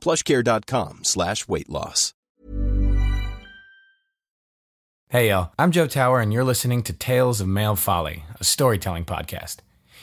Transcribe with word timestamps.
plushcare.com 0.00 1.00
slash 1.04 1.46
weight 1.46 1.68
loss. 1.68 2.14
Hey, 5.10 5.30
y'all. 5.30 5.50
I'm 5.58 5.72
Joe 5.72 5.88
Tower, 5.88 6.20
and 6.20 6.32
you're 6.32 6.44
listening 6.44 6.84
to 6.84 6.92
Tales 6.92 7.40
of 7.40 7.48
Male 7.48 7.74
Folly, 7.74 8.22
a 8.38 8.44
storytelling 8.44 9.04
podcast. 9.04 9.56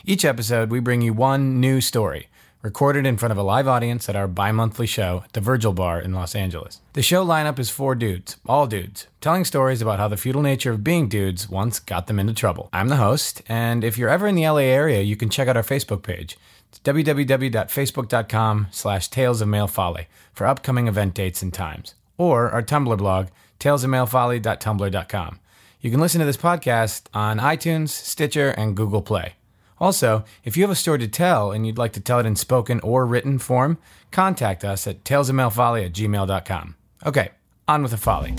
Each 0.03 0.25
episode, 0.25 0.69
we 0.69 0.81
bring 0.81 1.01
you 1.01 1.13
one 1.13 1.61
new 1.61 1.79
story, 1.79 2.27
recorded 2.61 3.05
in 3.05 3.15
front 3.15 3.31
of 3.31 3.37
a 3.37 3.41
live 3.41 3.69
audience 3.69 4.09
at 4.09 4.17
our 4.17 4.27
bi 4.27 4.51
monthly 4.51 4.85
show 4.85 5.21
at 5.23 5.31
the 5.31 5.39
Virgil 5.39 5.71
Bar 5.71 6.01
in 6.01 6.11
Los 6.13 6.35
Angeles. 6.35 6.81
The 6.91 7.01
show 7.01 7.25
lineup 7.25 7.57
is 7.57 7.69
four 7.69 7.95
dudes, 7.95 8.35
all 8.45 8.67
dudes, 8.67 9.07
telling 9.21 9.45
stories 9.45 9.81
about 9.81 9.97
how 9.97 10.09
the 10.09 10.17
feudal 10.17 10.41
nature 10.41 10.71
of 10.71 10.83
being 10.83 11.07
dudes 11.07 11.49
once 11.49 11.79
got 11.79 12.07
them 12.07 12.19
into 12.19 12.33
trouble. 12.33 12.67
I'm 12.73 12.89
the 12.89 12.97
host, 12.97 13.41
and 13.47 13.85
if 13.85 13.97
you're 13.97 14.09
ever 14.09 14.27
in 14.27 14.35
the 14.35 14.49
LA 14.49 14.57
area, 14.57 15.01
you 15.01 15.15
can 15.15 15.29
check 15.29 15.47
out 15.47 15.55
our 15.55 15.63
Facebook 15.63 16.03
page. 16.03 16.37
It's 16.69 16.79
www.facebook.com 16.79 18.67
slash 18.71 19.07
tales 19.07 19.41
of 19.41 19.47
male 19.47 19.67
folly 19.67 20.07
for 20.33 20.47
upcoming 20.47 20.87
event 20.87 21.13
dates 21.13 21.41
and 21.41 21.53
times. 21.53 21.95
Or 22.17 22.49
our 22.51 22.63
Tumblr 22.63 22.97
blog, 22.97 23.27
talesofmalefolly.tumblr.com. 23.59 25.39
You 25.79 25.91
can 25.91 25.99
listen 25.99 26.19
to 26.19 26.25
this 26.25 26.37
podcast 26.37 27.03
on 27.13 27.39
iTunes, 27.39 27.89
Stitcher, 27.89 28.49
and 28.49 28.75
Google 28.75 29.01
Play. 29.01 29.33
Also, 29.79 30.25
if 30.43 30.57
you 30.57 30.63
have 30.63 30.71
a 30.71 30.75
story 30.75 30.99
to 30.99 31.07
tell 31.07 31.51
and 31.51 31.65
you'd 31.65 31.77
like 31.77 31.93
to 31.93 32.01
tell 32.01 32.19
it 32.19 32.25
in 32.25 32.35
spoken 32.35 32.79
or 32.79 33.05
written 33.05 33.37
form, 33.37 33.77
contact 34.11 34.65
us 34.65 34.87
at 34.87 35.03
talesofmalefolly 35.03 35.85
at 35.85 35.93
gmail.com. 35.93 36.75
Okay, 37.05 37.29
on 37.67 37.83
with 37.83 37.91
the 37.91 37.97
folly. 37.97 38.33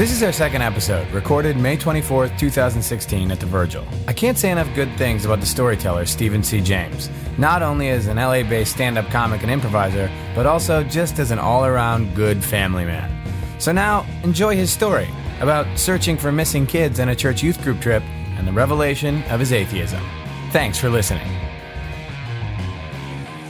This 0.00 0.12
is 0.12 0.22
our 0.22 0.32
second 0.32 0.62
episode, 0.62 1.10
recorded 1.10 1.58
May 1.58 1.76
24th, 1.76 2.38
2016, 2.38 3.30
at 3.30 3.38
the 3.38 3.44
Virgil. 3.44 3.86
I 4.08 4.14
can't 4.14 4.38
say 4.38 4.50
enough 4.50 4.74
good 4.74 4.90
things 4.96 5.26
about 5.26 5.40
the 5.40 5.46
storyteller, 5.46 6.06
Stephen 6.06 6.42
C. 6.42 6.62
James, 6.62 7.10
not 7.36 7.60
only 7.60 7.90
as 7.90 8.06
an 8.06 8.16
LA 8.16 8.42
based 8.42 8.72
stand 8.72 8.96
up 8.96 9.06
comic 9.10 9.42
and 9.42 9.50
improviser, 9.50 10.10
but 10.34 10.46
also 10.46 10.82
just 10.82 11.18
as 11.18 11.32
an 11.32 11.38
all 11.38 11.66
around 11.66 12.14
good 12.16 12.42
family 12.42 12.86
man. 12.86 13.10
So 13.60 13.72
now, 13.72 14.06
enjoy 14.22 14.56
his 14.56 14.72
story 14.72 15.10
about 15.38 15.66
searching 15.78 16.16
for 16.16 16.32
missing 16.32 16.66
kids 16.66 16.98
on 16.98 17.10
a 17.10 17.14
church 17.14 17.42
youth 17.42 17.62
group 17.62 17.82
trip 17.82 18.02
and 18.38 18.48
the 18.48 18.52
revelation 18.52 19.22
of 19.24 19.38
his 19.38 19.52
atheism. 19.52 20.02
Thanks 20.50 20.78
for 20.78 20.88
listening. 20.88 21.28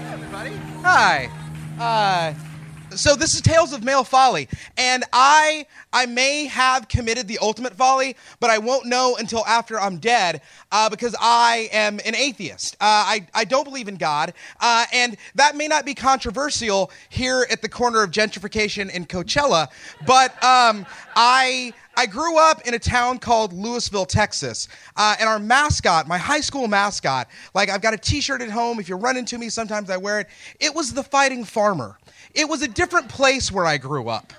everybody. 0.04 0.56
Hi. 0.82 1.30
Uh, 1.78 2.49
so 2.94 3.14
this 3.14 3.34
is 3.34 3.40
Tales 3.40 3.72
of 3.72 3.84
Male 3.84 4.04
Folly, 4.04 4.48
and 4.76 5.04
I 5.12 5.66
I 5.92 6.06
may 6.06 6.46
have 6.46 6.88
committed 6.88 7.28
the 7.28 7.38
ultimate 7.40 7.74
folly, 7.74 8.16
but 8.40 8.50
I 8.50 8.58
won't 8.58 8.86
know 8.86 9.16
until 9.16 9.44
after 9.46 9.80
I'm 9.80 9.98
dead 9.98 10.42
uh, 10.72 10.88
because 10.88 11.14
I 11.20 11.68
am 11.72 12.00
an 12.04 12.14
atheist. 12.14 12.74
Uh, 12.74 12.84
I 12.84 13.26
I 13.34 13.44
don't 13.44 13.64
believe 13.64 13.88
in 13.88 13.96
God, 13.96 14.34
uh, 14.60 14.86
and 14.92 15.16
that 15.34 15.56
may 15.56 15.68
not 15.68 15.84
be 15.84 15.94
controversial 15.94 16.90
here 17.08 17.46
at 17.50 17.62
the 17.62 17.68
corner 17.68 18.02
of 18.02 18.10
gentrification 18.10 18.90
in 18.90 19.06
Coachella, 19.06 19.68
but 20.06 20.32
um, 20.42 20.86
I. 21.14 21.72
I 22.00 22.06
grew 22.06 22.38
up 22.38 22.66
in 22.66 22.72
a 22.72 22.78
town 22.78 23.18
called 23.18 23.52
Lewisville, 23.52 24.06
Texas, 24.08 24.68
uh, 24.96 25.16
and 25.20 25.28
our 25.28 25.38
mascot, 25.38 26.08
my 26.08 26.16
high 26.16 26.40
school 26.40 26.66
mascot, 26.66 27.28
like 27.52 27.68
I've 27.68 27.82
got 27.82 27.92
a 27.92 27.98
T-shirt 27.98 28.40
at 28.40 28.48
home. 28.48 28.80
If 28.80 28.88
you 28.88 28.96
run 28.96 29.18
into 29.18 29.36
me, 29.36 29.50
sometimes 29.50 29.90
I 29.90 29.98
wear 29.98 30.20
it. 30.20 30.28
It 30.60 30.74
was 30.74 30.94
the 30.94 31.02
Fighting 31.02 31.44
Farmer. 31.44 31.98
It 32.34 32.48
was 32.48 32.62
a 32.62 32.68
different 32.68 33.10
place 33.10 33.52
where 33.52 33.66
I 33.66 33.76
grew 33.76 34.08
up. 34.08 34.32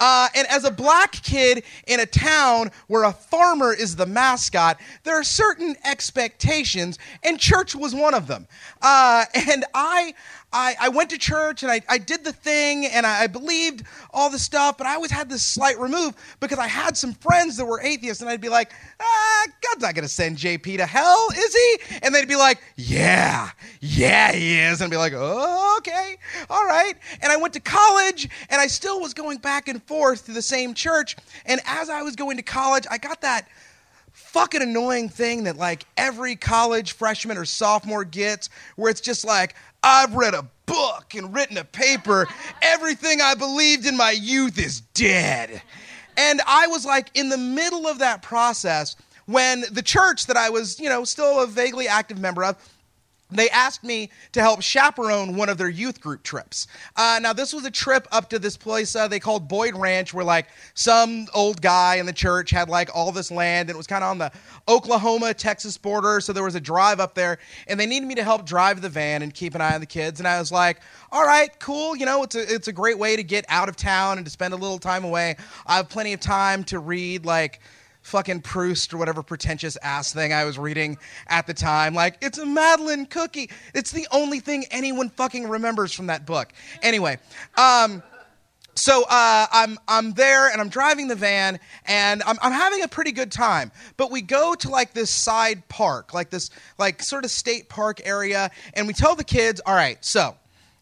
Uh, 0.00 0.28
and 0.34 0.46
as 0.48 0.64
a 0.64 0.70
black 0.70 1.12
kid 1.12 1.64
in 1.86 2.00
a 2.00 2.06
town 2.06 2.70
where 2.86 3.04
a 3.04 3.12
farmer 3.12 3.72
is 3.72 3.96
the 3.96 4.06
mascot, 4.06 4.80
there 5.04 5.18
are 5.18 5.24
certain 5.24 5.76
expectations, 5.84 6.98
and 7.22 7.38
church 7.38 7.74
was 7.74 7.94
one 7.94 8.14
of 8.14 8.26
them. 8.26 8.46
Uh, 8.82 9.24
and 9.48 9.64
I, 9.74 10.14
I, 10.52 10.76
I 10.80 10.88
went 10.88 11.10
to 11.10 11.18
church 11.18 11.62
and 11.62 11.70
I, 11.70 11.82
I 11.88 11.98
did 11.98 12.24
the 12.24 12.32
thing 12.32 12.86
and 12.86 13.06
I, 13.06 13.24
I 13.24 13.26
believed 13.26 13.84
all 14.12 14.30
the 14.30 14.38
stuff, 14.38 14.78
but 14.78 14.86
I 14.86 14.94
always 14.94 15.10
had 15.10 15.28
this 15.28 15.44
slight 15.44 15.78
remove 15.78 16.14
because 16.40 16.58
I 16.58 16.66
had 16.66 16.96
some 16.96 17.12
friends 17.12 17.56
that 17.58 17.66
were 17.66 17.80
atheists, 17.80 18.22
and 18.22 18.30
I'd 18.30 18.40
be 18.40 18.48
like, 18.48 18.72
ah, 19.00 19.46
God's 19.62 19.82
not 19.82 19.94
going 19.94 20.04
to 20.04 20.08
send 20.08 20.38
JP 20.38 20.78
to 20.78 20.86
hell, 20.86 21.28
is 21.36 21.54
he? 21.54 21.98
And 22.02 22.14
they'd 22.14 22.28
be 22.28 22.36
like, 22.36 22.62
yeah, 22.76 23.50
yeah, 23.80 24.32
he 24.32 24.58
is. 24.58 24.80
And 24.80 24.86
I'd 24.88 24.90
be 24.90 24.96
like, 24.96 25.12
oh, 25.14 25.76
okay, 25.78 26.16
all 26.48 26.64
right. 26.66 26.94
And 27.20 27.30
I 27.30 27.36
went 27.36 27.52
to 27.54 27.60
college 27.60 28.28
and 28.48 28.60
I 28.60 28.68
still 28.68 29.00
was 29.00 29.12
going 29.12 29.38
back 29.38 29.68
and 29.68 29.82
forth 29.88 30.26
to 30.26 30.32
the 30.32 30.42
same 30.42 30.74
church. 30.74 31.16
And 31.46 31.60
as 31.66 31.88
I 31.88 32.02
was 32.02 32.14
going 32.14 32.36
to 32.36 32.42
college, 32.42 32.86
I 32.90 32.98
got 32.98 33.22
that 33.22 33.48
fucking 34.12 34.62
annoying 34.62 35.08
thing 35.08 35.44
that 35.44 35.56
like 35.56 35.86
every 35.96 36.36
college 36.36 36.92
freshman 36.92 37.38
or 37.38 37.44
sophomore 37.44 38.04
gets 38.04 38.50
where 38.76 38.90
it's 38.90 39.00
just 39.00 39.24
like 39.24 39.54
I've 39.82 40.14
read 40.14 40.34
a 40.34 40.44
book 40.66 41.14
and 41.14 41.34
written 41.34 41.56
a 41.56 41.64
paper 41.64 42.26
everything 42.60 43.20
I 43.22 43.34
believed 43.34 43.86
in 43.86 43.96
my 43.96 44.10
youth 44.10 44.58
is 44.58 44.80
dead 44.92 45.62
and 46.16 46.40
I 46.46 46.66
was 46.66 46.84
like 46.84 47.10
in 47.14 47.28
the 47.28 47.38
middle 47.38 47.86
of 47.86 48.00
that 48.00 48.20
process 48.20 48.96
when 49.26 49.64
the 49.70 49.82
church 49.82 50.26
that 50.26 50.36
I 50.36 50.50
was 50.50 50.80
you 50.80 50.88
know 50.88 51.04
still 51.04 51.40
a 51.40 51.46
vaguely 51.46 51.86
active 51.86 52.18
member 52.18 52.44
of 52.44 52.56
they 53.30 53.50
asked 53.50 53.84
me 53.84 54.10
to 54.32 54.40
help 54.40 54.62
chaperone 54.62 55.36
one 55.36 55.48
of 55.48 55.58
their 55.58 55.68
youth 55.68 56.00
group 56.00 56.22
trips. 56.22 56.66
Uh, 56.96 57.18
now, 57.22 57.32
this 57.32 57.52
was 57.52 57.64
a 57.64 57.70
trip 57.70 58.08
up 58.10 58.30
to 58.30 58.38
this 58.38 58.56
place 58.56 58.96
uh, 58.96 59.06
they 59.06 59.20
called 59.20 59.48
Boyd 59.48 59.74
Ranch, 59.74 60.14
where 60.14 60.24
like 60.24 60.46
some 60.74 61.26
old 61.34 61.60
guy 61.60 61.96
in 61.96 62.06
the 62.06 62.12
church 62.12 62.50
had 62.50 62.68
like 62.68 62.88
all 62.94 63.12
this 63.12 63.30
land, 63.30 63.68
and 63.68 63.74
it 63.74 63.76
was 63.76 63.86
kind 63.86 64.02
of 64.02 64.10
on 64.10 64.18
the 64.18 64.32
Oklahoma 64.66 65.34
Texas 65.34 65.76
border. 65.76 66.20
So 66.20 66.32
there 66.32 66.44
was 66.44 66.54
a 66.54 66.60
drive 66.60 67.00
up 67.00 67.14
there, 67.14 67.38
and 67.66 67.78
they 67.78 67.86
needed 67.86 68.06
me 68.06 68.14
to 68.14 68.24
help 68.24 68.46
drive 68.46 68.80
the 68.80 68.88
van 68.88 69.22
and 69.22 69.32
keep 69.34 69.54
an 69.54 69.60
eye 69.60 69.74
on 69.74 69.80
the 69.80 69.86
kids. 69.86 70.20
And 70.20 70.26
I 70.26 70.38
was 70.38 70.50
like, 70.50 70.80
all 71.12 71.24
right, 71.24 71.50
cool. 71.58 71.96
You 71.96 72.06
know, 72.06 72.22
it's 72.22 72.34
a 72.34 72.54
it's 72.54 72.68
a 72.68 72.72
great 72.72 72.98
way 72.98 73.16
to 73.16 73.22
get 73.22 73.44
out 73.48 73.68
of 73.68 73.76
town 73.76 74.18
and 74.18 74.24
to 74.24 74.30
spend 74.30 74.54
a 74.54 74.56
little 74.56 74.78
time 74.78 75.04
away. 75.04 75.36
I 75.66 75.76
have 75.76 75.88
plenty 75.88 76.14
of 76.14 76.20
time 76.20 76.64
to 76.64 76.78
read 76.78 77.26
like 77.26 77.60
fucking 78.08 78.42
Proust 78.42 78.92
or 78.92 78.96
whatever 78.96 79.22
pretentious 79.22 79.76
ass 79.82 80.12
thing 80.12 80.32
I 80.32 80.44
was 80.44 80.58
reading 80.58 80.98
at 81.28 81.46
the 81.46 81.54
time. 81.54 81.94
Like, 81.94 82.18
it's 82.22 82.38
a 82.38 82.46
madeleine 82.46 83.06
cookie. 83.06 83.50
It's 83.74 83.92
the 83.92 84.08
only 84.10 84.40
thing 84.40 84.64
anyone 84.70 85.10
fucking 85.10 85.48
remembers 85.48 85.92
from 85.92 86.06
that 86.06 86.26
book. 86.26 86.48
Anyway, 86.82 87.18
um, 87.56 88.02
so 88.74 89.02
uh, 89.02 89.46
I'm 89.50 89.78
I'm 89.88 90.12
there 90.12 90.48
and 90.48 90.60
I'm 90.60 90.68
driving 90.68 91.08
the 91.08 91.16
van 91.16 91.58
and 91.86 92.22
I'm 92.22 92.38
I'm 92.40 92.52
having 92.52 92.82
a 92.82 92.88
pretty 92.88 93.12
good 93.12 93.32
time. 93.32 93.72
But 93.96 94.10
we 94.10 94.22
go 94.22 94.54
to 94.54 94.68
like 94.70 94.92
this 94.92 95.10
side 95.10 95.68
park, 95.68 96.14
like 96.14 96.30
this 96.30 96.50
like 96.78 97.02
sort 97.02 97.24
of 97.24 97.30
state 97.30 97.68
park 97.68 98.00
area, 98.04 98.50
and 98.74 98.86
we 98.86 98.92
tell 98.92 99.16
the 99.16 99.24
kids, 99.24 99.60
all 99.66 99.74
right, 99.74 100.02
so 100.04 100.36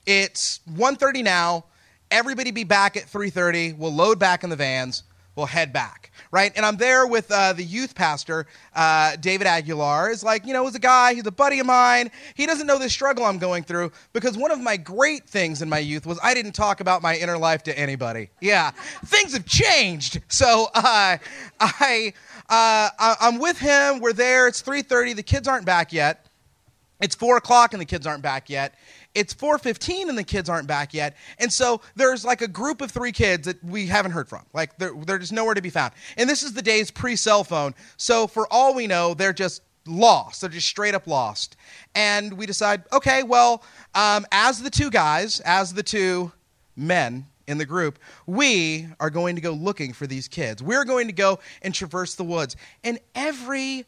it's 0.04 0.60
1.30 0.70 1.24
now. 1.24 1.64
Everybody 2.10 2.52
be 2.52 2.64
back 2.64 2.96
at 2.96 3.10
3:30. 3.10 3.76
We'll 3.76 3.92
load 3.92 4.18
back 4.18 4.44
in 4.44 4.50
the 4.50 4.56
vans. 4.56 5.02
We'll 5.36 5.46
head 5.46 5.70
back, 5.72 6.10
right? 6.30 6.50
And 6.56 6.64
I'm 6.64 6.78
there 6.78 7.06
with 7.06 7.30
uh, 7.30 7.52
the 7.52 7.62
youth 7.62 7.94
pastor, 7.94 8.46
uh, 8.74 9.16
David 9.16 9.46
Aguilar. 9.46 10.10
Is 10.10 10.24
like, 10.24 10.46
you 10.46 10.54
know, 10.54 10.64
he's 10.64 10.74
a 10.74 10.80
guy. 10.80 11.12
He's 11.12 11.26
a 11.26 11.30
buddy 11.30 11.60
of 11.60 11.66
mine. 11.66 12.10
He 12.34 12.46
doesn't 12.46 12.66
know 12.66 12.78
the 12.78 12.88
struggle 12.88 13.24
I'm 13.24 13.38
going 13.38 13.62
through 13.62 13.92
because 14.14 14.38
one 14.38 14.50
of 14.50 14.60
my 14.60 14.78
great 14.78 15.28
things 15.28 15.60
in 15.60 15.68
my 15.68 15.78
youth 15.78 16.06
was 16.06 16.18
I 16.22 16.32
didn't 16.32 16.52
talk 16.52 16.80
about 16.80 17.02
my 17.02 17.16
inner 17.16 17.36
life 17.36 17.62
to 17.64 17.78
anybody. 17.78 18.30
Yeah, 18.40 18.70
things 19.04 19.34
have 19.34 19.44
changed. 19.44 20.22
So 20.28 20.68
uh, 20.74 21.18
I 21.60 22.12
uh, 22.48 22.90
I'm 22.98 23.38
with 23.38 23.58
him. 23.58 24.00
We're 24.00 24.14
there. 24.14 24.48
It's 24.48 24.62
3:30. 24.62 25.16
The 25.16 25.22
kids 25.22 25.46
aren't 25.46 25.66
back 25.66 25.92
yet. 25.92 26.26
It's 27.00 27.14
four 27.14 27.36
o'clock 27.36 27.74
and 27.74 27.80
the 27.80 27.86
kids 27.86 28.06
aren't 28.06 28.22
back 28.22 28.48
yet. 28.48 28.74
It's 29.16 29.32
4:15 29.32 30.10
and 30.10 30.18
the 30.18 30.22
kids 30.22 30.50
aren't 30.50 30.68
back 30.68 30.92
yet. 30.92 31.16
And 31.38 31.50
so 31.50 31.80
there's 31.94 32.22
like 32.22 32.42
a 32.42 32.48
group 32.48 32.82
of 32.82 32.90
three 32.90 33.12
kids 33.12 33.46
that 33.46 33.64
we 33.64 33.86
haven't 33.86 34.12
heard 34.12 34.28
from. 34.28 34.42
Like 34.52 34.76
they're, 34.76 34.92
they're 35.06 35.18
just 35.18 35.32
nowhere 35.32 35.54
to 35.54 35.62
be 35.62 35.70
found. 35.70 35.94
And 36.18 36.28
this 36.28 36.42
is 36.42 36.52
the 36.52 36.60
days 36.60 36.90
pre-cell 36.90 37.42
phone. 37.42 37.74
So 37.96 38.26
for 38.26 38.46
all 38.52 38.74
we 38.74 38.86
know, 38.86 39.14
they're 39.14 39.32
just 39.32 39.62
lost. 39.86 40.42
They're 40.42 40.50
just 40.50 40.68
straight 40.68 40.94
up 40.94 41.06
lost. 41.06 41.56
And 41.94 42.34
we 42.34 42.44
decide, 42.44 42.84
okay, 42.92 43.22
well, 43.22 43.64
um, 43.94 44.26
as 44.32 44.62
the 44.62 44.70
two 44.70 44.90
guys, 44.90 45.40
as 45.40 45.72
the 45.72 45.82
two 45.82 46.30
men 46.76 47.26
in 47.46 47.56
the 47.56 47.64
group, 47.64 47.98
we 48.26 48.86
are 49.00 49.08
going 49.08 49.36
to 49.36 49.40
go 49.40 49.52
looking 49.52 49.94
for 49.94 50.06
these 50.06 50.28
kids. 50.28 50.62
We're 50.62 50.84
going 50.84 51.06
to 51.06 51.14
go 51.14 51.38
and 51.62 51.74
traverse 51.74 52.16
the 52.16 52.24
woods. 52.24 52.54
And 52.84 52.98
every 53.14 53.86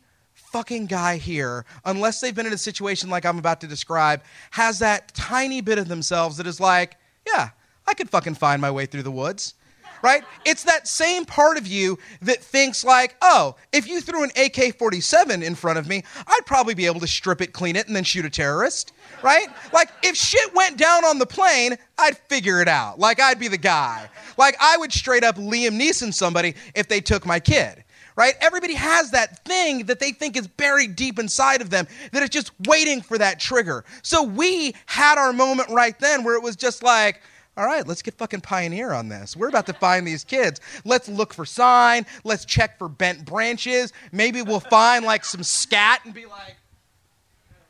fucking 0.52 0.86
guy 0.86 1.16
here, 1.16 1.64
unless 1.84 2.20
they've 2.20 2.34
been 2.34 2.46
in 2.46 2.52
a 2.52 2.58
situation 2.58 3.10
like 3.10 3.26
I'm 3.26 3.38
about 3.38 3.60
to 3.60 3.66
describe, 3.66 4.22
has 4.50 4.78
that 4.78 5.14
tiny 5.14 5.60
bit 5.60 5.78
of 5.78 5.88
themselves 5.88 6.36
that 6.38 6.46
is 6.46 6.60
like, 6.60 6.96
yeah, 7.26 7.50
I 7.86 7.94
could 7.94 8.10
fucking 8.10 8.34
find 8.34 8.60
my 8.60 8.70
way 8.70 8.86
through 8.86 9.02
the 9.02 9.10
woods. 9.10 9.54
Right? 10.00 10.22
It's 10.44 10.62
that 10.62 10.86
same 10.86 11.24
part 11.24 11.56
of 11.56 11.66
you 11.66 11.98
that 12.22 12.40
thinks 12.40 12.84
like, 12.84 13.16
oh, 13.20 13.56
if 13.72 13.88
you 13.88 14.00
threw 14.00 14.22
an 14.22 14.30
AK-47 14.36 15.42
in 15.42 15.56
front 15.56 15.76
of 15.76 15.88
me, 15.88 16.04
I'd 16.24 16.46
probably 16.46 16.74
be 16.74 16.86
able 16.86 17.00
to 17.00 17.08
strip 17.08 17.40
it, 17.40 17.52
clean 17.52 17.74
it, 17.74 17.88
and 17.88 17.96
then 17.96 18.04
shoot 18.04 18.24
a 18.24 18.30
terrorist. 18.30 18.92
Right? 19.24 19.48
Like 19.72 19.90
if 20.04 20.14
shit 20.14 20.54
went 20.54 20.76
down 20.76 21.04
on 21.04 21.18
the 21.18 21.26
plane, 21.26 21.76
I'd 21.98 22.16
figure 22.16 22.62
it 22.62 22.68
out. 22.68 23.00
Like 23.00 23.18
I'd 23.18 23.40
be 23.40 23.48
the 23.48 23.58
guy. 23.58 24.08
Like 24.36 24.56
I 24.60 24.76
would 24.76 24.92
straight 24.92 25.24
up 25.24 25.34
Liam 25.34 25.80
Neeson 25.80 26.14
somebody 26.14 26.54
if 26.76 26.86
they 26.86 27.00
took 27.00 27.26
my 27.26 27.40
kid 27.40 27.82
right? 28.18 28.34
Everybody 28.40 28.74
has 28.74 29.12
that 29.12 29.44
thing 29.44 29.86
that 29.86 30.00
they 30.00 30.10
think 30.10 30.36
is 30.36 30.48
buried 30.48 30.96
deep 30.96 31.20
inside 31.20 31.62
of 31.62 31.70
them 31.70 31.86
that 32.10 32.20
is 32.24 32.30
just 32.30 32.50
waiting 32.66 33.00
for 33.00 33.16
that 33.16 33.38
trigger. 33.38 33.84
So 34.02 34.24
we 34.24 34.74
had 34.86 35.18
our 35.18 35.32
moment 35.32 35.70
right 35.70 35.96
then 36.00 36.24
where 36.24 36.34
it 36.34 36.42
was 36.42 36.56
just 36.56 36.82
like, 36.82 37.22
all 37.56 37.64
right, 37.64 37.86
let's 37.86 38.02
get 38.02 38.14
fucking 38.14 38.40
pioneer 38.40 38.92
on 38.92 39.08
this. 39.08 39.36
We're 39.36 39.48
about 39.48 39.66
to 39.66 39.72
find 39.72 40.04
these 40.04 40.24
kids. 40.24 40.60
Let's 40.84 41.08
look 41.08 41.32
for 41.32 41.46
sign. 41.46 42.06
Let's 42.24 42.44
check 42.44 42.76
for 42.76 42.88
bent 42.88 43.24
branches. 43.24 43.92
Maybe 44.10 44.42
we'll 44.42 44.58
find 44.58 45.04
like 45.04 45.24
some 45.24 45.44
scat 45.44 46.00
and 46.04 46.12
be 46.12 46.26
like, 46.26 46.56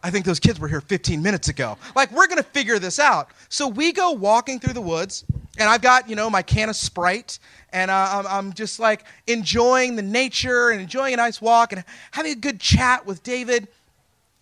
I 0.02 0.10
think 0.10 0.24
those 0.24 0.40
kids 0.40 0.58
were 0.58 0.68
here 0.68 0.80
15 0.80 1.22
minutes 1.22 1.48
ago. 1.48 1.76
Like, 1.94 2.10
we're 2.12 2.28
going 2.28 2.38
to 2.38 2.48
figure 2.48 2.78
this 2.78 2.98
out. 2.98 3.30
So 3.50 3.68
we 3.68 3.92
go 3.92 4.12
walking 4.12 4.60
through 4.60 4.74
the 4.74 4.80
woods, 4.80 5.24
and 5.58 5.68
I've 5.68 5.82
got, 5.82 6.08
you 6.08 6.14
know, 6.14 6.30
my 6.30 6.42
can 6.42 6.68
of 6.68 6.76
Sprite, 6.76 7.38
and 7.72 7.90
uh, 7.90 8.08
I'm, 8.12 8.26
I'm 8.26 8.52
just 8.52 8.78
like 8.78 9.04
enjoying 9.26 9.96
the 9.96 10.02
nature 10.02 10.70
and 10.70 10.80
enjoying 10.80 11.14
a 11.14 11.16
nice 11.16 11.42
walk 11.42 11.72
and 11.72 11.84
having 12.12 12.32
a 12.32 12.36
good 12.36 12.60
chat 12.60 13.04
with 13.04 13.22
David. 13.22 13.66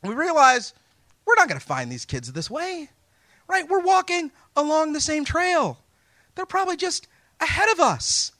We 0.02 0.14
realize 0.14 0.74
we're 1.24 1.34
not 1.36 1.48
going 1.48 1.58
to 1.58 1.66
find 1.66 1.90
these 1.90 2.04
kids 2.04 2.30
this 2.32 2.50
way, 2.50 2.90
right? 3.48 3.68
We're 3.68 3.80
walking 3.80 4.30
along 4.54 4.92
the 4.92 5.00
same 5.00 5.24
trail. 5.24 5.78
They're 6.34 6.46
probably 6.46 6.76
just 6.76 7.08
ahead 7.40 7.70
of 7.70 7.80
us. 7.80 8.32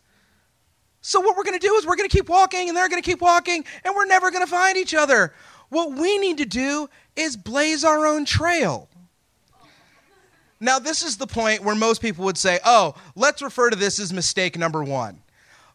So, 1.01 1.21
what 1.21 1.37
we're 1.37 1.45
going 1.45 1.59
to 1.59 1.67
do 1.67 1.75
is 1.77 1.87
we're 1.87 1.97
going 1.97 2.09
to 2.09 2.17
keep 2.17 2.29
walking, 2.29 2.69
and 2.69 2.77
they're 2.77 2.89
going 2.89 3.03
to 3.03 3.09
keep 3.09 3.21
walking, 3.21 3.65
and 3.85 3.95
we're 3.95 4.07
never 4.07 4.31
going 4.31 4.45
to 4.45 4.51
find 4.51 4.77
each 4.77 4.95
other. 4.95 5.33
What 5.71 5.93
we 5.93 6.19
need 6.19 6.39
to 6.39 6.45
do 6.45 6.91
is 7.17 7.37
blaze 7.37 7.85
our 7.85 8.07
own 8.07 8.25
trail. 8.25 8.89
Now, 10.59 10.79
this 10.79 11.03
is 11.03 11.17
the 11.17 11.27
point 11.27 11.63
where 11.63 11.75
most 11.75 12.01
people 12.01 12.25
would 12.25 12.39
say, 12.39 12.59
oh, 12.65 12.95
let's 13.15 13.43
refer 13.43 13.71
to 13.71 13.77
this 13.77 13.99
as 13.99 14.13
mistake 14.13 14.59
number 14.59 14.83
one. 14.83 15.21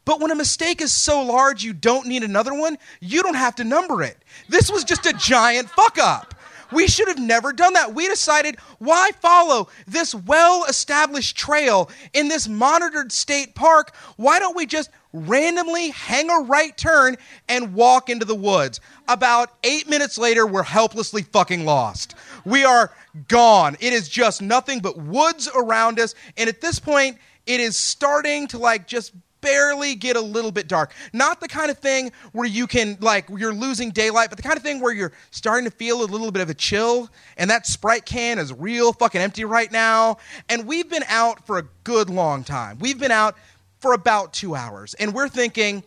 But 0.05 0.19
when 0.19 0.31
a 0.31 0.35
mistake 0.35 0.81
is 0.81 0.91
so 0.91 1.21
large 1.21 1.63
you 1.63 1.73
don't 1.73 2.07
need 2.07 2.23
another 2.23 2.53
one, 2.53 2.77
you 2.99 3.21
don't 3.21 3.35
have 3.35 3.55
to 3.55 3.63
number 3.63 4.01
it. 4.01 4.17
This 4.49 4.71
was 4.71 4.83
just 4.83 5.05
a 5.05 5.13
giant 5.13 5.69
fuck 5.69 5.99
up. 5.99 6.33
We 6.71 6.87
should 6.87 7.09
have 7.09 7.19
never 7.19 7.51
done 7.51 7.73
that. 7.73 7.93
We 7.93 8.07
decided, 8.07 8.57
why 8.79 9.11
follow 9.19 9.67
this 9.87 10.15
well 10.15 10.63
established 10.65 11.35
trail 11.37 11.89
in 12.13 12.29
this 12.29 12.47
monitored 12.47 13.11
state 13.11 13.55
park? 13.55 13.93
Why 14.15 14.39
don't 14.39 14.55
we 14.55 14.65
just 14.65 14.89
randomly 15.13 15.89
hang 15.89 16.29
a 16.29 16.39
right 16.39 16.75
turn 16.77 17.17
and 17.49 17.73
walk 17.73 18.09
into 18.09 18.25
the 18.25 18.35
woods? 18.35 18.79
About 19.09 19.51
eight 19.63 19.89
minutes 19.89 20.17
later, 20.17 20.47
we're 20.47 20.63
helplessly 20.63 21.23
fucking 21.23 21.65
lost. 21.65 22.15
We 22.45 22.63
are 22.63 22.91
gone. 23.27 23.77
It 23.79 23.93
is 23.93 24.09
just 24.09 24.41
nothing 24.41 24.79
but 24.79 24.97
woods 24.97 25.49
around 25.55 25.99
us. 25.99 26.15
And 26.37 26.49
at 26.49 26.61
this 26.61 26.79
point, 26.79 27.17
it 27.45 27.59
is 27.59 27.75
starting 27.77 28.47
to 28.47 28.57
like 28.57 28.87
just 28.87 29.13
barely 29.41 29.95
get 29.95 30.15
a 30.15 30.21
little 30.21 30.51
bit 30.51 30.67
dark. 30.67 30.93
Not 31.13 31.41
the 31.41 31.47
kind 31.47 31.71
of 31.71 31.79
thing 31.79 32.11
where 32.31 32.47
you 32.47 32.67
can, 32.67 32.97
like, 33.01 33.25
you're 33.29 33.53
losing 33.53 33.89
daylight, 33.89 34.29
but 34.29 34.37
the 34.37 34.43
kind 34.43 34.55
of 34.55 34.61
thing 34.61 34.79
where 34.79 34.93
you're 34.93 35.11
starting 35.31 35.65
to 35.65 35.75
feel 35.75 36.03
a 36.03 36.05
little 36.05 36.31
bit 36.31 36.43
of 36.43 36.51
a 36.51 36.53
chill, 36.53 37.09
and 37.37 37.49
that 37.49 37.65
Sprite 37.65 38.05
can 38.05 38.37
is 38.37 38.53
real 38.53 38.93
fucking 38.93 39.19
empty 39.19 39.43
right 39.43 39.71
now. 39.71 40.17
And 40.47 40.67
we've 40.67 40.87
been 40.87 41.03
out 41.07 41.45
for 41.47 41.57
a 41.57 41.63
good 41.83 42.09
long 42.09 42.43
time. 42.43 42.77
We've 42.79 42.99
been 42.99 43.11
out 43.11 43.35
for 43.79 43.93
about 43.93 44.31
two 44.31 44.53
hours, 44.53 44.93
and 44.93 45.11
we're 45.11 45.27
thinking, 45.27 45.83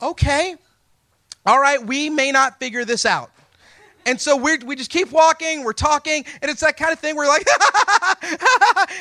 okay, 0.00 0.56
all 1.44 1.60
right, 1.60 1.84
we 1.84 2.08
may 2.08 2.32
not 2.32 2.58
figure 2.58 2.86
this 2.86 3.04
out. 3.04 3.30
And 4.06 4.20
so 4.20 4.36
we 4.36 4.56
we 4.58 4.76
just 4.76 4.90
keep 4.90 5.10
walking, 5.10 5.64
we're 5.64 5.72
talking, 5.72 6.24
and 6.40 6.50
it's 6.50 6.60
that 6.60 6.76
kind 6.76 6.92
of 6.92 7.00
thing 7.00 7.16
where 7.16 7.26
you're 7.26 7.34
like, 7.34 7.46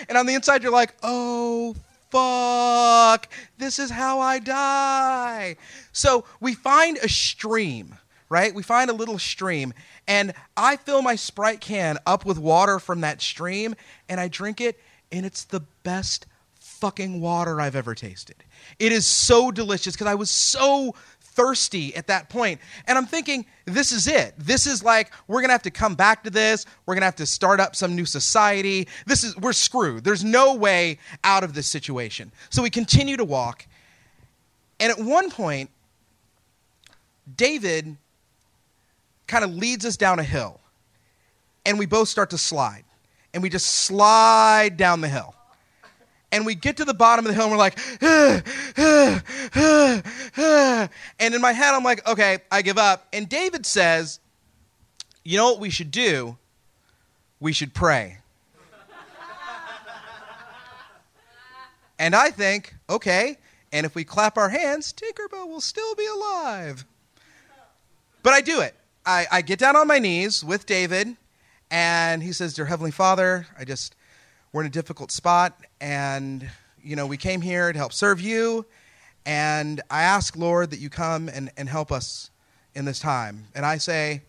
and 0.10 0.18
on 0.18 0.26
the 0.26 0.34
inside 0.34 0.64
you're 0.64 0.72
like, 0.72 0.96
oh, 1.04 1.76
fuck, 2.10 3.32
this 3.60 3.78
is 3.78 3.92
how 3.92 4.20
I 4.20 4.40
die. 4.40 5.58
So 5.94 6.26
we 6.40 6.56
find 6.56 6.98
a 6.98 7.08
stream, 7.08 7.96
right? 8.30 8.54
We 8.54 8.64
find 8.64 8.90
a 8.90 8.94
little 8.94 9.20
stream, 9.20 9.74
and 10.08 10.34
I 10.58 10.76
fill 10.76 11.04
my 11.04 11.16
Sprite 11.16 11.62
can 11.62 12.00
up 12.08 12.26
with 12.26 12.40
water 12.40 12.80
from 12.80 13.02
that 13.02 13.22
stream, 13.22 13.76
and 14.10 14.20
I 14.20 14.28
drink 14.28 14.60
it, 14.60 14.80
and 15.12 15.24
it's 15.24 15.44
the 15.44 15.62
best 15.84 16.26
fucking 16.56 17.22
water 17.22 17.62
I've 17.62 17.76
ever 17.76 17.94
tasted. 17.94 18.38
It 18.80 18.92
is 18.92 19.06
so 19.06 19.52
delicious 19.52 19.94
because 19.94 20.08
I 20.08 20.16
was 20.16 20.32
so 20.32 20.96
thirsty 21.36 21.96
at 21.96 22.08
that 22.08 22.30
point. 22.30 22.60
And 22.88 22.98
I'm 22.98 23.06
thinking, 23.06 23.46
this 23.66 23.92
is 23.92 24.08
it. 24.08 24.34
This 24.38 24.66
is 24.66 24.84
like, 24.84 25.12
we're 25.28 25.42
going 25.42 25.50
to 25.50 25.54
have 25.54 25.64
to 25.64 25.72
come 25.72 25.96
back 25.96 26.24
to 26.24 26.30
this. 26.30 26.66
We're 26.86 26.96
going 26.96 27.02
to 27.02 27.06
have 27.06 27.16
to 27.18 27.26
start 27.26 27.60
up 27.60 27.76
some 27.76 27.96
new 27.96 28.06
society. 28.06 28.88
This 29.06 29.24
is, 29.24 29.38
we're 29.38 29.54
screwed. 29.54 30.04
There's 30.04 30.24
no 30.24 30.56
way 30.56 30.98
out 31.24 31.44
of 31.44 31.54
this 31.54 31.68
situation. 31.68 32.32
So 32.50 32.64
we 32.64 32.70
continue 32.70 33.18
to 33.18 33.26
walk. 33.26 33.68
And 34.80 34.92
at 34.92 35.00
one 35.00 35.30
point, 35.30 35.70
David 37.36 37.98
kind 39.28 39.44
of 39.44 39.54
leads 39.54 39.86
us 39.86 39.98
down 39.98 40.20
a 40.20 40.24
hill. 40.24 40.60
And 41.66 41.80
we 41.80 41.86
both 41.86 42.08
start 42.08 42.30
to 42.32 42.38
slide. 42.38 42.84
And 43.34 43.44
we 43.44 43.50
just 43.50 43.66
slide 43.66 44.78
down 44.78 45.02
the 45.02 45.10
hill 45.10 45.36
and 46.36 46.46
we 46.46 46.54
get 46.54 46.76
to 46.78 46.86
the 46.86 46.94
bottom 46.94 47.26
of 47.26 47.30
the 47.30 47.34
hill 47.34 47.44
and 47.44 47.52
we're 47.52 47.58
like, 47.58 47.80
and 51.18 51.34
in 51.34 51.40
my 51.40 51.54
head, 51.54 51.74
I'm 51.74 51.84
like, 51.84 52.06
okay, 52.06 52.40
I 52.52 52.62
give 52.62 52.78
up. 52.78 53.08
And 53.14 53.30
David 53.30 53.66
says, 53.66 54.20
you 55.24 55.38
know 55.38 55.46
what 55.46 55.62
we 55.62 55.70
should 55.70 55.92
do? 55.92 56.36
We 57.40 57.54
should 57.54 57.74
pray. 57.74 58.18
and 61.98 62.14
I 62.14 62.32
think, 62.32 62.76
okay, 62.90 63.38
and 63.72 63.86
if 63.86 63.96
we 63.96 64.04
clap 64.04 64.38
our 64.38 64.50
hands, 64.50 64.92
Tinkerbell 64.92 65.48
will 65.48 65.62
still 65.62 65.96
be 65.96 66.06
alive. 66.06 66.84
But 68.24 68.34
I 68.34 68.42
do 68.42 68.60
it. 68.60 68.76
I, 69.06 69.26
I 69.32 69.42
get 69.42 69.58
down 69.58 69.78
on 69.78 69.88
my 69.88 70.00
knees 70.00 70.44
with 70.44 70.66
David, 70.66 71.16
and 71.72 72.22
he 72.22 72.34
says, 72.34 72.54
Dear 72.54 72.66
Heavenly 72.66 72.92
Father, 72.92 73.48
I 73.58 73.64
just 73.64 73.96
we're 74.56 74.62
in 74.62 74.68
a 74.68 74.70
difficult 74.70 75.12
spot, 75.12 75.60
and 75.82 76.50
you 76.82 76.96
know 76.96 77.06
we 77.06 77.18
came 77.18 77.42
here 77.42 77.74
to 77.74 77.78
help 77.78 77.92
serve 77.92 78.22
you, 78.22 78.66
and 79.26 79.82
I 79.92 80.04
ask 80.04 80.38
Lord 80.38 80.72
that 80.72 80.80
you 80.80 80.90
come 80.90 81.28
and, 81.28 81.52
and 81.58 81.68
help 81.68 81.92
us 81.92 82.32
in 82.74 82.86
this 82.86 82.98
time. 83.02 83.48
And 83.54 83.66
I 83.66 83.80
say, 83.80 84.22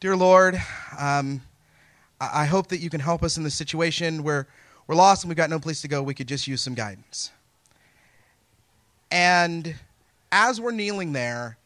dear 0.00 0.16
Lord, 0.16 0.58
um, 0.98 1.42
I 2.18 2.46
hope 2.46 2.68
that 2.68 2.78
you 2.78 2.88
can 2.88 3.00
help 3.00 3.22
us 3.22 3.36
in 3.36 3.44
this 3.44 3.54
situation 3.54 4.22
where 4.22 4.48
we're 4.86 4.94
lost 4.94 5.24
and 5.24 5.28
we've 5.28 5.36
got 5.36 5.50
no 5.50 5.58
place 5.58 5.82
to 5.82 5.88
go. 5.88 6.02
We 6.02 6.14
could 6.14 6.26
just 6.26 6.48
use 6.48 6.62
some 6.62 6.72
guidance. 6.72 7.30
And 9.10 9.74
as 10.32 10.58
we're 10.58 10.72
kneeling 10.72 11.12
there, 11.12 11.58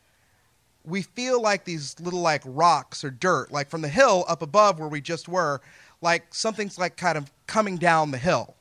we 0.84 1.02
feel 1.02 1.40
like 1.40 1.64
these 1.64 1.94
little 2.00 2.22
like 2.22 2.42
rocks 2.44 3.04
or 3.04 3.10
dirt, 3.10 3.52
like 3.52 3.68
from 3.70 3.82
the 3.82 3.88
hill 3.88 4.24
up 4.26 4.42
above 4.42 4.80
where 4.80 4.88
we 4.88 5.00
just 5.00 5.28
were, 5.28 5.60
like 6.00 6.34
something's 6.34 6.78
like 6.78 6.96
kind 6.96 7.18
of 7.18 7.30
coming 7.46 7.76
down 7.76 8.10
the 8.10 8.18
hill. 8.18 8.54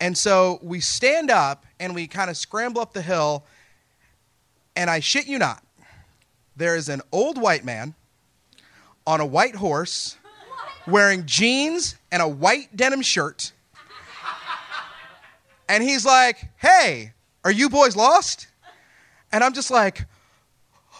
And 0.00 0.16
so 0.16 0.58
we 0.62 0.80
stand 0.80 1.30
up 1.30 1.66
and 1.78 1.94
we 1.94 2.06
kind 2.06 2.30
of 2.30 2.36
scramble 2.36 2.80
up 2.80 2.92
the 2.92 3.02
hill, 3.02 3.44
and 4.74 4.88
I 4.88 5.00
shit 5.00 5.26
you 5.26 5.38
not, 5.38 5.62
there 6.56 6.76
is 6.76 6.88
an 6.88 7.02
old 7.12 7.40
white 7.40 7.64
man 7.64 7.94
on 9.06 9.20
a 9.20 9.26
white 9.26 9.56
horse 9.56 10.16
wearing 10.86 11.26
jeans 11.26 11.96
and 12.10 12.22
a 12.22 12.28
white 12.28 12.74
denim 12.76 13.02
shirt. 13.02 13.52
And 15.68 15.82
he's 15.84 16.04
like, 16.04 16.48
Hey, 16.56 17.12
are 17.44 17.52
you 17.52 17.68
boys 17.68 17.96
lost? 17.96 18.48
And 19.32 19.44
I'm 19.44 19.52
just 19.52 19.70
like, 19.70 20.06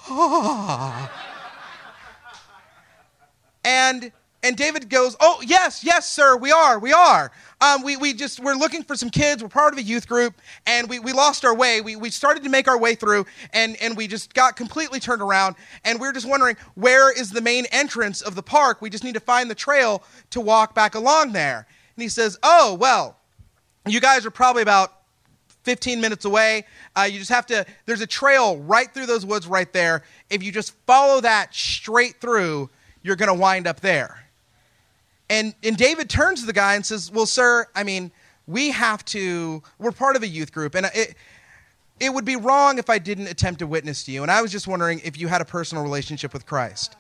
ah. 0.08 1.10
And 3.64 4.12
and 4.42 4.56
David 4.56 4.88
goes, 4.88 5.16
"Oh 5.20 5.42
yes, 5.44 5.84
yes, 5.84 6.10
sir, 6.10 6.36
we 6.36 6.50
are, 6.50 6.78
we 6.78 6.92
are. 6.92 7.30
Um, 7.60 7.82
we 7.82 7.96
we 7.96 8.14
just 8.14 8.40
we're 8.40 8.54
looking 8.54 8.82
for 8.82 8.96
some 8.96 9.10
kids. 9.10 9.42
We're 9.42 9.48
part 9.48 9.72
of 9.72 9.78
a 9.78 9.82
youth 9.82 10.08
group, 10.08 10.34
and 10.66 10.88
we, 10.88 10.98
we 10.98 11.12
lost 11.12 11.44
our 11.44 11.54
way. 11.54 11.80
We 11.80 11.96
we 11.96 12.10
started 12.10 12.42
to 12.44 12.48
make 12.48 12.66
our 12.66 12.78
way 12.78 12.94
through, 12.94 13.26
and 13.52 13.76
and 13.82 13.96
we 13.96 14.06
just 14.06 14.32
got 14.32 14.56
completely 14.56 14.98
turned 14.98 15.20
around. 15.20 15.56
And 15.84 16.00
we 16.00 16.08
are 16.08 16.12
just 16.12 16.28
wondering 16.28 16.56
where 16.74 17.12
is 17.12 17.30
the 17.30 17.42
main 17.42 17.66
entrance 17.66 18.22
of 18.22 18.34
the 18.34 18.42
park. 18.42 18.80
We 18.80 18.88
just 18.88 19.04
need 19.04 19.14
to 19.14 19.20
find 19.20 19.50
the 19.50 19.54
trail 19.54 20.02
to 20.30 20.40
walk 20.40 20.74
back 20.74 20.94
along 20.94 21.32
there." 21.32 21.66
And 21.96 22.02
he 22.02 22.08
says, 22.08 22.38
"Oh 22.42 22.74
well, 22.80 23.18
you 23.86 24.00
guys 24.00 24.24
are 24.24 24.30
probably 24.30 24.62
about 24.62 24.94
15 25.64 26.00
minutes 26.00 26.24
away. 26.24 26.64
Uh, 26.96 27.02
you 27.02 27.18
just 27.18 27.30
have 27.30 27.44
to. 27.46 27.66
There's 27.84 28.00
a 28.00 28.06
trail 28.06 28.56
right 28.58 28.92
through 28.92 29.06
those 29.06 29.26
woods 29.26 29.46
right 29.46 29.70
there. 29.74 30.02
If 30.30 30.42
you 30.42 30.50
just 30.50 30.72
follow 30.86 31.20
that 31.20 31.54
straight 31.54 32.20
through." 32.20 32.70
You're 33.02 33.16
going 33.16 33.28
to 33.28 33.34
wind 33.34 33.66
up 33.66 33.80
there. 33.80 34.29
And, 35.30 35.54
and 35.62 35.76
David 35.76 36.10
turns 36.10 36.40
to 36.40 36.46
the 36.46 36.52
guy 36.52 36.74
and 36.74 36.84
says, 36.84 37.10
Well, 37.10 37.24
sir, 37.24 37.66
I 37.74 37.84
mean, 37.84 38.10
we 38.48 38.70
have 38.72 39.04
to, 39.06 39.62
we're 39.78 39.92
part 39.92 40.16
of 40.16 40.24
a 40.24 40.28
youth 40.28 40.52
group, 40.52 40.74
and 40.74 40.90
it, 40.92 41.14
it 42.00 42.12
would 42.12 42.24
be 42.24 42.34
wrong 42.34 42.78
if 42.78 42.90
I 42.90 42.98
didn't 42.98 43.28
attempt 43.28 43.60
to 43.60 43.66
witness 43.66 44.02
to 44.04 44.10
you. 44.10 44.22
And 44.22 44.30
I 44.30 44.42
was 44.42 44.50
just 44.50 44.66
wondering 44.66 45.00
if 45.04 45.18
you 45.18 45.28
had 45.28 45.40
a 45.40 45.44
personal 45.44 45.84
relationship 45.84 46.32
with 46.32 46.46
Christ. 46.46 46.96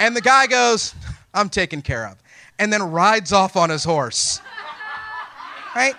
And 0.00 0.16
the 0.16 0.20
guy 0.20 0.46
goes, 0.46 0.94
I'm 1.34 1.50
taken 1.50 1.82
care 1.82 2.06
of. 2.06 2.16
And 2.58 2.72
then 2.72 2.82
rides 2.82 3.32
off 3.32 3.56
on 3.56 3.68
his 3.68 3.84
horse. 3.84 4.40
Right? 5.76 5.94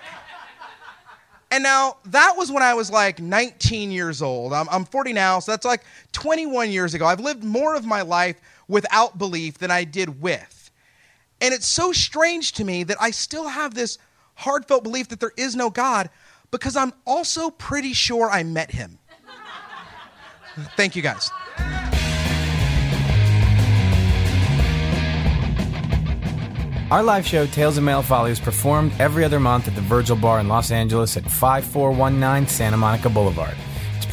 And 1.50 1.62
now 1.62 1.98
that 2.06 2.34
was 2.36 2.50
when 2.50 2.64
I 2.64 2.74
was 2.74 2.90
like 2.90 3.20
19 3.20 3.92
years 3.92 4.22
old. 4.22 4.52
I'm, 4.52 4.68
I'm 4.70 4.84
40 4.84 5.12
now, 5.12 5.38
so 5.38 5.52
that's 5.52 5.64
like 5.64 5.84
21 6.10 6.70
years 6.70 6.94
ago. 6.94 7.06
I've 7.06 7.20
lived 7.20 7.44
more 7.44 7.76
of 7.76 7.84
my 7.84 8.02
life 8.02 8.40
without 8.66 9.18
belief 9.18 9.58
than 9.58 9.70
I 9.70 9.84
did 9.84 10.20
with. 10.20 10.63
And 11.44 11.52
it's 11.52 11.66
so 11.66 11.92
strange 11.92 12.52
to 12.52 12.64
me 12.64 12.84
that 12.84 12.96
I 12.98 13.10
still 13.10 13.48
have 13.48 13.74
this 13.74 13.98
heartfelt 14.34 14.82
belief 14.82 15.08
that 15.08 15.20
there 15.20 15.32
is 15.36 15.54
no 15.54 15.68
God 15.68 16.08
because 16.50 16.74
I'm 16.74 16.94
also 17.06 17.50
pretty 17.50 17.92
sure 17.92 18.30
I 18.30 18.42
met 18.44 18.70
him. 18.70 18.98
Thank 20.74 20.96
you 20.96 21.02
guys. 21.02 21.30
Our 26.90 27.02
live 27.02 27.26
show, 27.26 27.46
Tales 27.46 27.76
of 27.76 27.84
Male 27.84 28.00
Folly, 28.00 28.30
is 28.30 28.40
performed 28.40 28.94
every 28.98 29.22
other 29.22 29.38
month 29.38 29.68
at 29.68 29.74
the 29.74 29.82
Virgil 29.82 30.16
Bar 30.16 30.40
in 30.40 30.48
Los 30.48 30.70
Angeles 30.70 31.14
at 31.18 31.24
5419 31.24 32.48
Santa 32.48 32.78
Monica 32.78 33.10
Boulevard. 33.10 33.54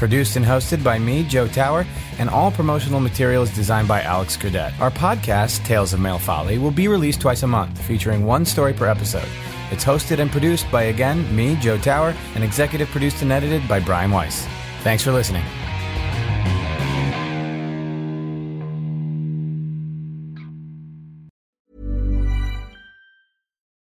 Produced 0.02 0.36
and 0.36 0.44
hosted 0.44 0.84
by 0.84 0.98
me, 0.98 1.22
Joe 1.22 1.48
Tower, 1.48 1.86
and 2.18 2.28
all 2.28 2.50
promotional 2.50 3.00
material 3.00 3.44
is 3.44 3.54
designed 3.54 3.88
by 3.88 4.02
Alex 4.02 4.36
Gurdett. 4.36 4.74
Our 4.80 4.90
podcast, 4.90 5.64
Tales 5.64 5.94
of 5.94 6.00
Male 6.00 6.18
Folly, 6.18 6.58
will 6.58 6.72
be 6.72 6.88
released 6.88 7.22
twice 7.22 7.44
a 7.44 7.48
month, 7.48 7.80
featuring 7.84 8.26
one 8.26 8.44
story 8.44 8.74
per 8.74 8.88
episode. 8.88 9.28
It's 9.70 9.86
hosted 9.86 10.18
and 10.18 10.32
produced 10.32 10.66
by, 10.72 10.86
again, 10.86 11.36
me, 11.36 11.56
Joe 11.58 11.78
Tower, 11.78 12.16
and 12.34 12.44
executive 12.44 12.90
produced 12.90 13.22
and 13.22 13.32
edited 13.32 13.68
by 13.68 13.80
Brian 13.80 14.10
Weiss. 14.10 14.48
Thanks 14.80 15.04
for 15.04 15.12
listening. 15.12 15.44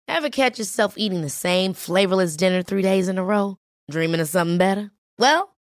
Ever 0.07 0.29
catch 0.29 0.59
yourself 0.59 0.99
eating 0.99 1.23
the 1.23 1.31
same 1.31 1.73
flavorless 1.73 2.35
dinner 2.35 2.61
three 2.61 2.83
days 2.83 3.07
in 3.07 3.17
a 3.17 3.23
row? 3.23 3.57
Dreaming 3.89 4.21
of 4.21 4.27
something 4.27 4.59
better? 4.59 4.91
Well, 5.17 5.50